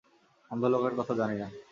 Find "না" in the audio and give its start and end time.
1.39-1.47